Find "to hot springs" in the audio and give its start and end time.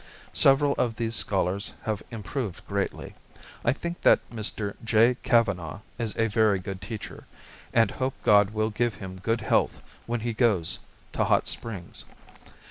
11.13-12.05